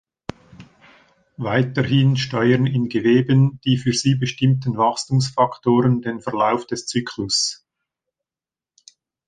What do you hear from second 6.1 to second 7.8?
Verlauf des Zyklus.